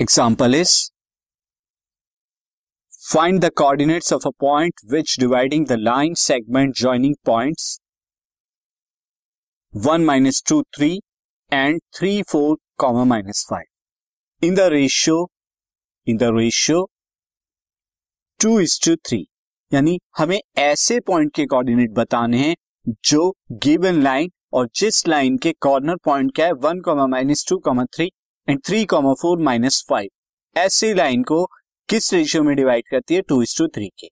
Example 0.00 0.54
is 0.54 0.72
find 3.04 3.40
the 3.40 3.48
coordinates 3.56 4.12
of 4.12 4.26
a 4.26 4.30
point 4.40 4.80
which 4.90 5.16
dividing 5.20 5.66
the 5.66 5.72
line 5.78 6.14
segment 6.18 6.74
joining 6.76 7.14
point 7.26 7.56
one 9.74 10.04
minus 10.04 10.42
two 10.48 10.60
three 10.76 10.88
and 11.52 11.80
three 11.96 12.22
four 12.22 12.56
comma 12.78 13.04
minus 13.04 13.44
five 13.50 14.46
in 14.46 14.54
the 14.54 14.68
ratio 14.72 15.26
in 16.06 16.16
the 16.16 16.30
ratio 16.36 16.86
two 18.40 18.58
is 18.60 18.78
to 18.84 18.94
three 19.08 19.24
यानी 19.72 19.98
हमें 20.18 20.40
ऐसे 20.58 20.98
point 21.06 21.34
के 21.34 21.46
coordinate 21.46 21.90
बताने 21.94 22.38
हैं 22.38 22.54
जो 23.04 23.30
given 23.64 24.02
line 24.02 24.30
और 24.52 24.68
जिस 24.76 25.06
line 25.08 25.36
के 25.38 25.52
कॉर्नर 25.60 25.96
पॉइंट 26.04 26.34
क्या 26.34 26.46
है 26.46 26.52
one 26.62 26.80
comma 26.80 27.06
minus 27.08 27.44
two 27.48 27.58
comma 27.58 27.84
three 27.84 28.10
and 28.50 28.60
three 28.66 28.84
comma 28.84 29.12
four 29.14 29.42
minus 29.42 29.84
five 29.90 30.08
ऐसी 30.56 30.92
लाइन 30.94 31.22
को 31.22 31.44
किस 31.88 32.12
रेशियो 32.14 32.42
में 32.42 32.54
डिवाइड 32.56 32.84
करती 32.90 33.14
है? 33.14 33.20
टू 33.22 33.42
इज़ 33.42 33.56
टू 33.58 33.66
थ्री 33.68 33.88
के। 34.00 34.08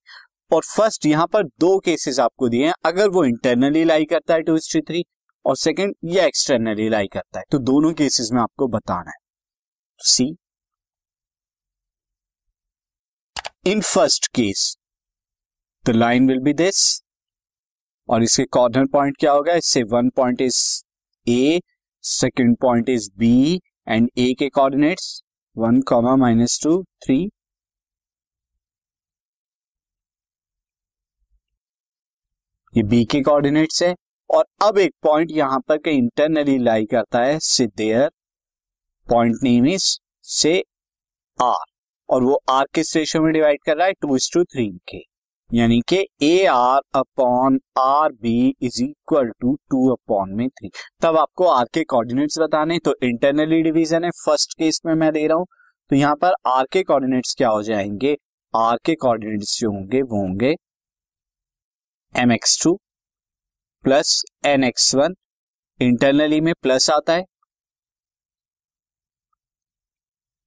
और 0.51 0.63
फ़र्स्ट 0.67 1.07
यहाँ 1.07 1.27
पर 1.33 1.45
दो 1.61 1.79
केसेस 1.79 2.19
आपको 2.21 2.49
दिए 2.49 2.67
हैं। 2.67 2.73
अगर 2.87 3.09
वो 3.09 3.25
इंटरनली 3.25 3.83
लाई 3.85 4.05
करता 4.05 4.35
है 4.35 4.43
टू 4.43 4.57
इज़ 4.57 4.73
टू 4.73 4.81
थ्री 4.89 5.05
और 5.45 5.57
सेकेंड 5.57 5.95
या 6.05 6.25
एक्सटर्नली 6.25 6.89
लाई 6.89 7.07
करता 7.13 7.39
है 7.39 7.45
तो 7.51 7.59
दोनों 7.61 7.93
केसेस 7.93 8.31
में 8.33 8.41
आपको 8.43 8.69
बताना 8.69 9.11
है। 9.11 9.17
See 10.01 10.35
in 13.67 13.81
first 13.85 14.27
case 14.35 14.77
the 15.85 15.91
line 15.91 16.29
will 16.29 16.41
be 16.41 16.53
this 16.55 16.83
और 18.09 18.23
इसके 18.23 18.45
कॉर्नर 18.47 18.87
पॉइंट 18.93 19.17
क्या 19.21 19.33
होगा? 19.33 19.55
इससे 19.55 19.83
one 19.93 20.11
point 20.11 20.41
is 20.41 20.61
A 21.27 21.61
second 22.05 22.57
point 22.57 22.89
is 22.89 23.11
B 23.19 23.61
and 23.89 24.09
A 24.19 24.33
के 24.39 24.49
coordinates 24.51 25.21
one 25.57 25.81
comma 25.89 26.15
minus 26.17 26.59
two 26.63 26.83
three 27.05 27.19
ये 32.75 32.83
बी 32.85 33.05
के 33.05 33.21
कोऑर्डिनेट्स 33.23 33.83
है, 33.83 33.95
और 34.31 34.45
अब 34.63 34.79
एक 34.79 34.93
पॉइंट 35.03 35.31
यहाँ 35.33 35.61
पर 35.69 35.79
के 35.79 35.91
इंटरनली 35.99 36.57
लाई 36.59 36.85
करता 36.87 37.23
है 37.25 37.39
सिदेयर 37.43 38.09
पॉइंट 39.07 39.37
नेम 39.45 39.67
इज़ 39.67 39.89
से 40.25 40.59
आर 41.39 41.65
और 42.09 42.23
वो 42.25 42.41
आर 42.51 42.67
किस 42.75 42.97
रेशियो 42.97 43.23
में 43.23 43.33
डिवाइड 43.33 43.61
कर 43.67 43.77
रहा 43.77 43.87
है? 43.87 43.93
टू 43.93 44.17
इज़ 44.17 44.31
टू 44.35 44.45
थ्री 44.45 44.69
के 44.89 44.99
यानी 45.51 45.81
कि 45.89 45.97
A 46.23 46.45
R 46.47 46.81
upon 46.95 47.59
R 47.79 48.13
B 48.13 48.55
is 48.63 48.83
equal 48.83 49.31
to 49.41 49.55
two 49.71 49.89
upon 49.93 50.35
में 50.37 50.49
थ्री 50.49 50.71
तब 51.03 51.17
आपको 51.17 51.47
आर 51.49 51.67
के 51.75 51.85
कोऑर्डिनेट्स 51.85 52.39
बताने 52.39 52.79
तो 52.79 52.95
इंटरनली 53.03 53.63
डिवीज़न 53.63 54.05
है। 54.05 54.11
फ़र्स्ट 54.25 54.53
केस 54.59 54.81
में 54.87 54.95
मैं 54.95 55.13
दे 55.13 55.27
रहा 55.27 55.37
हूँ। 55.39 55.47
तो 55.91 55.97
यहाँ 55.97 56.17
पर 56.17 56.35
आर 56.47 56.67
के 56.73 56.83
कोऑर्डिनेट्स 56.83 57.35
क्या 57.39 57.49
हो 57.49 57.63
जाएँगे? 57.63 58.17
आर 58.55 58.79
के 58.85 58.95
कोऑर्डिनेट्स 58.95 59.59
जो 59.61 59.71
होंगे, 59.71 60.03
वो 60.03 60.21
होंगे 60.21 60.55
M 62.15 62.33
X 62.33 62.63
two 62.63 62.75
plus 63.85 64.23
N 64.47 64.65
X 64.65 64.95
one 64.95 65.15
internally 65.81 66.41
में 66.41 66.53
प्लस 66.63 66.91
आता 66.91 67.13
है। 67.13 67.25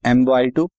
एम 0.06 0.26
वाई 0.28 0.50
टू 0.50 0.70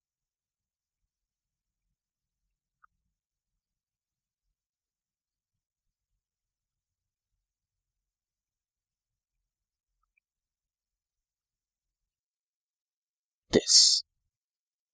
दिस 13.52 13.78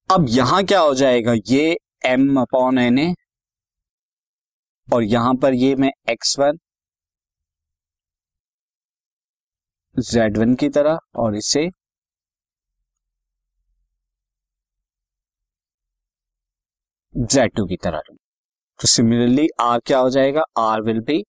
अब 0.09 0.25
यहाँ 0.29 0.63
क्या 0.65 0.79
हो 0.81 0.93
जाएगा? 0.95 1.33
ये 1.47 1.77
एम 2.05 2.39
अपॉन 2.41 2.77
एन 2.79 2.99
ए 2.99 3.13
और 4.87 5.03
यहाँ 5.03 5.33
पर 5.41 5.53
ये 5.55 5.75
मैं 5.75 5.91
एक्स 6.11 6.37
वन 6.39 6.57
जेड 9.95 10.37
वन 10.37 10.55
की 10.55 10.69
तरह, 10.69 10.97
और 11.15 11.35
इसे 11.37 11.69
जेड 17.15 17.51
टू 17.55 17.65
की 17.67 17.75
तरह 17.83 18.01
तो 18.79 18.87
सिमिलरली 18.87 19.47
आर 19.61 19.79
क्या 19.85 19.99
हो 19.99 20.09
जाएगा? 20.09 20.41
R 20.57 20.81
will 20.81 20.99
be 21.01 21.23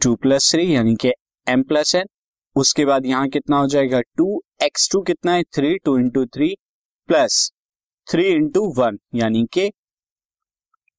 two 0.00 0.14
plus 0.22 0.50
three 0.52 0.74
यानी 0.74 0.94
कि 0.96 1.12
एम 1.46 1.62
प्लस 1.68 1.94
एन 1.94 2.06
उसके 2.58 2.84
बाद 2.84 3.06
यहाँ 3.06 3.28
कितना 3.28 3.58
हो 3.58 3.66
जाएगा? 3.68 4.00
टू 4.00 4.40
एक्स 4.62 4.88
टू 4.92 5.00
कितना 5.02 5.32
है? 5.32 5.42
Three, 5.44 5.76
two 5.76 5.98
into 5.98 6.24
three 6.26 6.54
plus 7.08 7.50
three 8.06 8.26
into 8.26 8.60
one, 8.76 8.98
यानी 9.14 9.44
के 9.52 9.68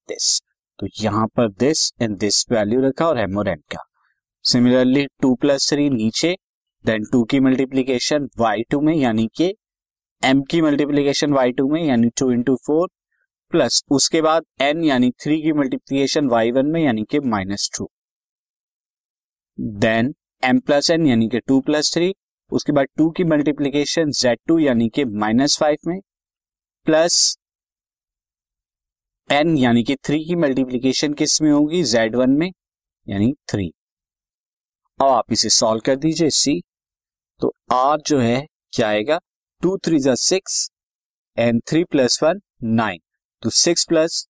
दिस 0.09 0.40
तो 0.80 0.88
यहाँ 1.02 1.25
पर 1.38 1.48
दिस 1.59 1.92
एंड 2.02 2.18
दिस 2.18 2.46
वैल्यू 2.52 2.81
रखा 2.81 3.08
और 3.08 3.19
एम 3.19 3.38
और 3.38 3.48
एन 3.48 3.62
का। 3.72 3.84
सिमिलरली 4.46 5.06
टू 5.22 5.34
प्लस 5.36 5.69
थ्री 5.69 5.90
नीचे 5.90 6.36
देन 6.86 7.06
टू 7.12 7.24
की 7.24 7.40
मल्टीप्लीकेशन 7.40 8.30
वाई 8.40 8.64
टू 8.72 8.80
में, 8.81 8.94
यानी 8.96 9.28
कि 9.38 9.53
एम 10.24 10.42
की 10.42 10.62
मल्टीप्लीकेशन 10.62 11.34
वाई 11.34 11.52
टू 11.52 11.68
में, 11.69 11.81
यानी 11.84 12.09
टू 12.19 12.31
इंटू 12.31 12.56
फोर 12.66 12.88
प्लस 13.53 13.84
उसके 13.92 14.22
बाद 14.22 14.44
एन 14.62 14.84
यानी 14.84 15.09
थ्री 15.24 15.42
की 15.42 15.53
मल्टीप्लीकेशन 15.53 16.28
वाई 16.30 16.52
वन 16.52 16.66
में, 16.66 16.81
यानी 16.81 17.03
के 17.03 17.19
minus 17.22 17.69
two 17.78 17.90
then 19.58 20.14
M 20.44 20.59
plus 20.59 20.89
N 20.91 21.05
यानी 21.07 21.27
कि 21.29 21.39
टू 21.39 21.59
प्लस 21.61 21.94
थ्री 21.94 22.13
उसके 22.51 22.72
बाद 22.72 22.88
टू 22.97 23.09
की 23.09 23.23
मल्टीप्लीकेशन 23.23 24.11
जेड 24.11 24.39
टू 24.47 24.57
यानी 24.59 24.88
कि 24.89 25.05
माइनस 25.05 25.57
फाइव 25.59 25.77
में 25.88 26.00
प्लस 26.85 27.17
एन 29.29 29.57
यानी 29.57 29.83
कि 29.83 29.95
थ्री 29.95 30.23
की 30.25 30.35
मल्टीप्लीकेशन 30.35 31.13
किसमें 31.13 31.51
होगी? 31.51 31.83
जेड 31.83 32.16
वन 32.16 32.29
में, 32.29 32.51
यानी 33.07 33.33
थ्री 33.50 33.67
अब 35.00 35.07
आप 35.07 35.31
इसे 35.31 35.50
सॉल्व 35.50 35.81
कर 35.85 35.95
दीजिए 35.95 36.29
सी 36.29 36.61
तो 37.41 37.53
आर 37.71 38.01
जो 38.07 38.19
है, 38.19 38.45
क्या 38.73 38.89
आएगा? 38.89 39.19
टू 39.61 39.77
थ्री 39.77 40.00
जा 40.00 40.16
six 40.16 40.69
and 41.38 41.61
three 41.67 41.83
plus 41.83 42.21
one 42.23 42.41
nine 42.63 43.00
तो 43.44 43.50
सिक्स 43.50 43.85
प्लस 43.89 44.25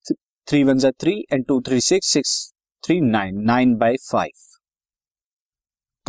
थ्री 0.48 0.64
वन 0.64 0.78
जा 0.80 0.92
three 0.92 1.20
and 1.34 1.46
two 1.48 1.62
three 1.62 1.82
six 1.82 2.08
six 2.08 2.52
three 2.84 3.00
nine 3.02 3.42
nine 3.46 3.76
by 3.76 3.98
five 4.12 4.59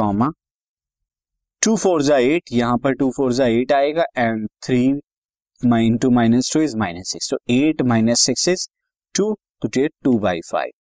comma 0.00 0.30
two 1.62 1.76
four 1.76 2.02
जा 2.02 2.16
एट 2.18 2.52
यहाँ 2.52 2.78
पर 2.78 2.94
टू 2.94 3.10
फोर 3.10 3.32
जा 3.32 3.46
एट 3.46 3.72
आएगा 3.72 4.04
and 4.18 4.48
three 4.62 4.92
minus 5.60 5.96
two 5.98 6.10
minus 6.10 6.52
two 6.52 6.60
is 6.60 6.76
minus 6.76 7.10
six 7.12 7.30
तो 7.30 7.38
eight 7.50 7.82
minus 7.82 8.20
six 8.20 8.48
is 8.48 8.68
two 9.14 9.32
तो 9.62 9.68
TET 9.68 9.92
two 10.04 10.18
by 10.18 10.40
five 10.50 10.70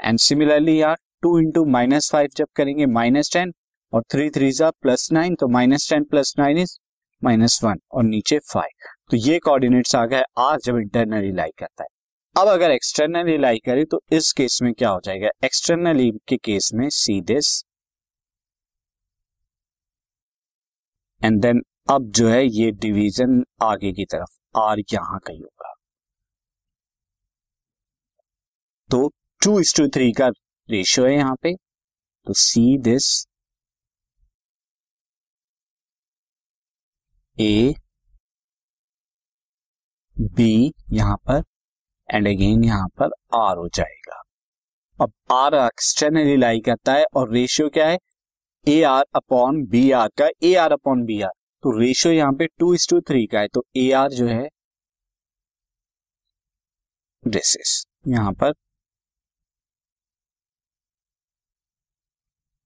and 0.00 0.18
similarly 0.18 0.80
यार 0.80 0.96
two 1.22 1.38
into 1.38 1.64
minus 1.64 2.10
five 2.12 2.28
जब 2.36 2.46
करेंगे 2.56 2.86
माइनस 2.86 3.32
टेन 3.32 3.52
और 3.92 4.02
थ्री 4.10 4.28
थ्री 4.30 4.50
जा 4.52 4.70
plus 4.82 5.08
nine 5.12 5.34
तो 5.34 5.48
minus 5.48 5.88
ten 5.90 6.04
plus 6.04 6.34
nine 6.38 6.58
is 6.58 6.76
minus 7.24 7.60
one 7.64 7.80
और 7.92 8.04
नीचे 8.04 8.38
फाइव 8.52 8.88
तो 9.10 9.16
ये 9.16 9.38
कोऑर्डिनेट्स 9.38 9.94
आ 9.94 10.04
गए 10.06 10.22
आर 10.38 10.58
जब 10.64 10.76
इंटरनली 10.76 11.32
लाई 11.32 11.50
करता 11.58 11.82
है। 11.82 11.88
अब 12.36 12.48
अगर 12.48 12.70
एक्सटर्नली 12.70 13.38
लाई 13.38 13.58
करे 13.58 13.84
तो 13.84 14.00
इस 14.12 14.32
केस 14.32 14.58
में 14.62 14.72
क्या 14.74 14.90
हो 14.90 15.00
जाएगा? 15.04 15.28
एक्सटर्नली 15.44 16.10
के 16.28 16.36
केस 16.36 16.70
में 16.74 16.88
सी 16.90 17.20
दिस 17.20 17.64
एंड 21.20 21.40
देन 21.42 21.62
अब 21.90 22.10
जो 22.16 22.28
है 22.28 22.44
ये 22.46 22.70
डिवीज़न 22.82 23.42
आगे 23.62 23.92
की 23.92 24.04
तरफ़ 24.04 24.38
आर 24.60 24.78
यहाँ 24.92 25.18
का 25.26 25.32
ही 25.32 25.38
होगा। 25.40 25.74
तो 28.90 29.08
टू 29.42 29.58
इस 29.60 29.74
टू 29.76 29.86
थ्री 29.88 30.10
का 30.12 30.28
रेशियो 30.68 31.06
है 31.06 31.14
यहाँ 31.14 31.34
पे। 31.42 31.54
तो 32.26 32.32
सी 32.36 32.78
दिस 32.78 33.06
ए 37.36 37.74
बी 40.16 40.72
यहाँ 40.92 41.16
पर 41.28 41.42
एंड 42.08 42.28
अगेन 42.28 42.64
यहाँ 42.64 42.88
पर 42.98 43.10
आर 43.36 43.56
हो 43.58 43.68
जाएगा। 43.74 44.22
अब 44.98 45.12
आर 45.32 45.54
एक्सटर्नली 45.56 46.36
लाई 46.36 46.60
करता 46.60 46.92
है 46.94 47.04
और 47.16 47.32
रेशियो 47.32 47.68
क्या 47.70 47.88
है? 47.88 47.98
A 48.66 48.80
R 48.84 49.04
upon 49.14 49.64
B 49.66 49.90
R 49.92 50.08
का 50.18 50.28
A 50.42 50.54
R 50.54 50.72
upon 50.72 51.04
B 51.04 51.20
R 51.22 51.32
तो 51.64 51.78
रेशियो 51.78 52.12
यहाँ 52.12 52.32
पे 52.32 52.46
टू 52.58 52.72
इज़ 52.74 52.88
टू 52.90 53.00
थ्री 53.00 53.26
का 53.26 53.40
है 53.40 53.48
तो 53.48 53.64
ए 53.76 53.90
आर 53.94 54.10
जो 54.12 54.26
है 54.28 54.48
दिस 57.24 57.56
इज़ 57.56 57.84
यहाँ 58.08 58.32
पर 58.34 58.52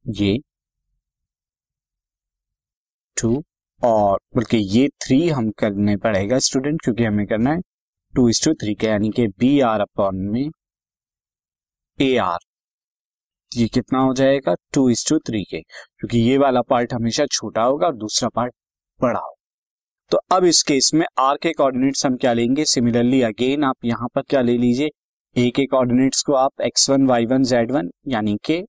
ये 0.05 0.39
टू 3.17 3.43
और, 3.81 4.19
बल्कि 4.37 4.57
ये 4.57 4.89
थ्री 5.05 5.29
हम 5.29 5.51
करने 5.59 5.97
पड़ेगा 5.97 6.39
स्टूडेंट 6.41 6.81
क्योंकि 6.83 7.05
हमें 7.05 7.27
करना 7.27 7.53
है 7.53 7.61
टू 8.15 8.29
इज़ 8.29 8.45
टू 8.45 8.55
थ्री 8.55 8.75
का, 8.75 8.89
यानी 8.89 9.11
कि 9.11 9.27
बी 9.31 9.59
आर 9.63 9.81
अपॉन 9.81 10.17
में 10.29 10.51
ए 11.99 12.17
आर 12.19 12.39
ये 13.57 13.67
कितना 13.69 13.99
हो 14.01 14.13
जाएगा? 14.15 14.55
टू 14.75 14.89
इज़ 14.91 15.05
टू 15.09 15.19
थ्री 15.19 15.43
के 15.45 15.61
क्योंकि 15.61 16.19
ये 16.21 16.37
वाला 16.39 16.63
पार्ट 16.63 16.93
हमेशा 16.93 17.27
छोटा 17.27 17.63
होगा 17.63 17.87
और 17.87 17.97
दूसरा 17.97 18.29
पार्ट 18.29 18.55
बड़ा 19.01 19.21
होगा। 19.21 19.35
तो 20.13 20.19
अब 20.37 20.45
इस 20.45 20.63
केस 20.63 20.91
में 20.95 21.07
आर 21.19 21.37
के 21.43 21.53
कोऑर्डिनेट्स 21.53 22.05
हम 22.07 22.17
क्या 22.17 22.33
लेंगे? 22.33 22.65
सिमिलरली 22.65 23.23
अगेन 23.23 23.65
आप 23.65 23.85
यहाँ 23.85 24.09
पर 24.15 24.23
क्या 24.23 24.41
ले 24.43 24.57
लीजिए? 24.59 24.91
ए 25.37 25.51
के 25.57 25.67
कोऑर्डिनेट्स 25.67 26.23
को 26.23 26.33
आप 26.35 26.61
X 26.63 26.89
one 26.91 27.07
Y 27.07 27.27
one 27.27 27.45
Z 27.45 27.73
one 27.73 27.91
यानी 28.09 28.37
के 28.45 28.61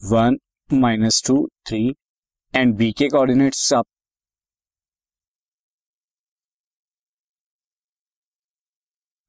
one 0.00 0.36
minus 0.70 1.22
two 1.26 1.36
three 1.68 1.82
and 2.54 2.74
B 2.76 2.92
के 2.92 3.08
कोऑर्डिनेट्स 3.08 3.72
आप 3.72 3.86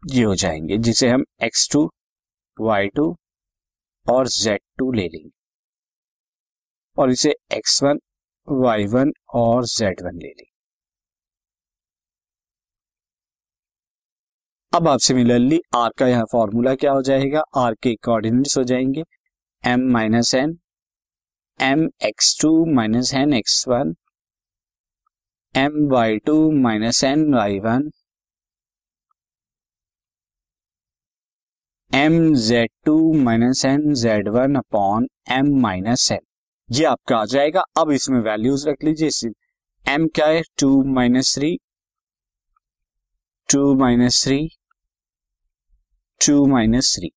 ये 0.03 0.23
हो 0.23 0.33
जाएँगे, 0.35 0.77
जिसे 0.77 1.09
हम 1.09 1.23
एक्स 1.43 1.69
टू 1.71 1.89
वाई 2.61 2.87
टू 2.87 3.15
और 4.05 4.27
जेड 4.27 4.59
टू 4.79 4.91
ले 4.91 5.07
लेंगे। 5.07 5.29
और 6.97 7.11
इसे 7.11 7.35
एक्स 7.53 7.81
वन 7.83 7.99
वाई 8.47 8.85
वन 8.87 9.11
और 9.35 9.65
जेड 9.67 10.01
वन 10.03 10.15
ले 10.15 10.27
लेंगे। 10.27 10.51
अब 14.73 14.87
आप 14.87 14.99
सिमिलरली 14.99 15.59
आर 15.75 15.91
का 15.97 16.07
यहाँ 16.07 16.25
फॉर्मूला 16.31 16.73
क्या 16.75 16.91
हो 16.91 17.01
जाएगा? 17.01 17.41
आर 17.57 17.73
के 17.83 17.95
कोऑर्डिनेट्स 17.95 18.57
हो 18.57 18.63
जाएँगे। 18.63 19.03
M 19.63 19.81
minus 19.93 20.33
N 20.35 20.57
M 21.59 21.87
X 22.05 22.39
two 22.41 22.49
minus 22.75 23.13
N 23.13 23.33
X 23.33 23.67
one 23.67 23.93
M 25.55 25.73
Y 25.91 26.17
two 26.19 26.35
minus 26.61 27.03
N 27.03 27.33
Y 27.33 27.59
one 27.59 27.89
M 31.95 32.13
Z 32.35 32.69
two 32.85 32.93
minus 33.23 33.63
N 33.65 33.93
Z 33.93 34.27
one 34.29 34.55
upon 34.55 35.07
M 35.31 35.49
minus 35.61 36.11
N 36.11 36.19
ये 36.69 36.85
आपका 36.85 37.17
आ 37.17 37.25
जाएगा। 37.25 37.63
अब 37.77 37.91
इसमें 37.91 38.19
वैल्यूज़ 38.21 38.67
रख 38.69 38.83
लीजिए 38.83 39.29
एम 39.85 40.07
क्या 40.15 40.27
है? 40.27 40.41
Two 40.59 40.83
minus 40.93 41.33
three 41.35 41.57
two 43.49 43.73
minus 43.79 44.23
three 44.23 44.39
two 46.21 46.45
minus 46.47 46.95
three 46.95 47.11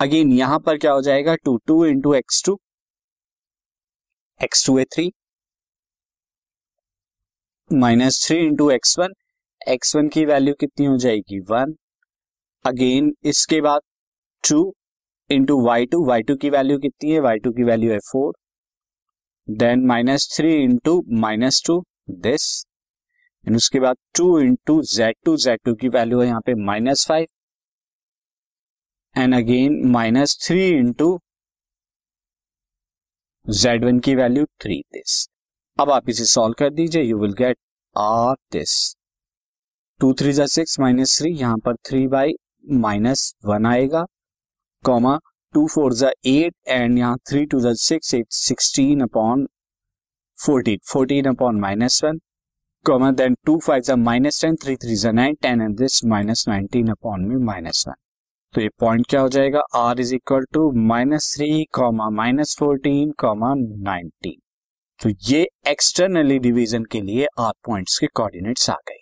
again 0.00 0.32
यहाँ 0.32 0.58
पर 0.66 0.78
क्या 0.78 0.92
हो 0.92 1.02
जाएगा? 1.02 1.34
Two 1.36 1.56
two 1.66 1.84
into 1.86 2.14
X 2.14 2.42
two 2.44 2.58
X 4.40 4.66
two 4.66 4.78
a 4.78 4.84
three 4.94 5.10
minus 7.70 8.26
three 8.26 8.38
into 8.46 8.70
X 8.70 8.98
one 8.98 9.12
X 9.68 9.96
one 9.96 10.08
की 10.08 10.24
वैल्यू 10.24 10.54
कितनी 10.60 10.86
हो 10.86 10.98
जाएगी? 10.98 11.40
वन 11.50 11.76
अगेन 12.64 13.14
इसके 13.24 13.60
बाद 13.60 13.80
two 14.48 14.74
into 15.30 15.60
Y 15.66 15.86
two 15.86 16.04
Y 16.06 16.22
two 16.22 16.36
की 16.36 16.50
वैल्यू 16.50 16.78
कितनी 16.78 17.10
है? 17.10 17.20
वाई 17.20 17.38
टू 17.38 17.52
की 17.52 17.64
वैल्यू 17.64 17.92
है 17.92 17.98
four 18.12 18.32
then 19.48 19.86
minus 19.86 20.28
three 20.36 20.52
into 20.62 21.02
minus 21.20 21.62
two 21.66 21.82
this 22.20 22.44
and 23.46 23.56
उसके 23.56 23.80
बाद 23.80 23.96
two 24.16 24.38
into 24.40 24.80
Z 24.94 25.16
two 25.24 25.36
Z 25.36 25.60
two 25.64 25.74
की 25.74 25.88
वैल्यू 25.88 26.20
है 26.20 26.26
यहाँ 26.26 26.40
पे 26.46 26.54
minus 26.64 27.06
five 27.08 27.26
and 29.16 29.34
again 29.34 29.80
minus 29.90 30.38
three 30.46 30.68
into 30.68 31.18
Z 33.46 33.84
one 33.84 33.98
की 34.00 34.14
वैल्यू 34.14 34.44
थ्री 34.60 34.80
दिस 34.92 35.26
अब 35.78 35.90
आप 35.90 36.08
इसे 36.08 36.24
सॉल्व 36.24 36.54
कर 36.58 36.70
दीजिए 36.70 37.02
you 37.02 37.18
will 37.18 37.32
get 37.38 37.58
R 37.96 38.34
this 38.52 38.74
two 40.00 40.12
three 40.14 40.32
जा 40.32 40.46
सिक्स 40.46 40.78
माइनस 40.80 41.18
थ्री 41.18 41.32
यहाँ 41.32 41.58
पर 41.58 41.76
थ्री 41.88 42.06
बाई 42.08 42.34
माइनस 42.70 43.32
वन 43.44 43.66
आएगा. 43.66 44.04
कॉमा 44.84 45.18
टू 45.54 45.66
फोर 45.66 45.92
ज़ा 45.94 46.10
एट 46.26 46.54
एंड 46.68 46.98
यहाँ 46.98 47.16
थ्री 47.28 47.44
टू 47.46 47.60
ज़ा 47.60 47.72
six 47.78 48.14
eight 48.14 48.26
sixteen 48.32 49.00
upon 49.02 49.46
fourteen 50.36 50.78
fourteen 50.92 51.28
upon 51.28 51.60
minus 51.60 52.02
one 52.04 52.18
comma 52.86 53.10
then 53.12 53.36
two 53.46 53.58
five 53.58 53.82
ज़ा 53.82 53.96
minus 53.96 54.40
ten 54.42 54.56
three 54.62 54.76
three 54.76 54.94
ज़ा 54.96 55.10
nine 55.12 55.34
ten 55.42 55.60
and 55.62 55.76
this 55.78 56.04
minus 56.04 56.44
nineteen 56.48 56.88
upon 56.90 57.24
में 57.24 57.36
minus 57.46 57.84
one 57.88 57.94
तो 58.54 58.60
ये 58.60 58.68
point 58.80 59.06
क्या 59.10 59.20
हो 59.20 59.28
जाएगा? 59.28 59.60
R 59.74 60.00
is 60.00 60.14
equal 60.14 60.44
to 60.52 60.70
minus 60.88 61.32
three 61.36 61.64
comma 61.74 62.08
minus 62.10 62.56
fourteen 62.58 63.12
comma 63.18 63.52
nineteen 63.56 64.40
तो 65.00 65.10
ये 65.30 65.46
एक्सटर्नली 65.68 66.38
डिवीज़न 66.38 66.84
के 66.92 67.00
लिए 67.00 67.26
आर 67.38 67.52
पॉइंट्स 67.66 67.98
के 67.98 68.06
कोऑर्डिनेट्स 68.14 68.68
आ 68.70 68.74
गए। 68.88 69.01